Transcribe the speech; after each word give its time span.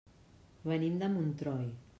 Venim 0.71 0.97
de 1.05 1.13
Montroi. 1.19 1.73